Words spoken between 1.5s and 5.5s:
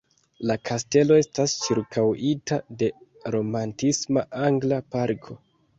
ĉirkaŭita de romantisma angla parko.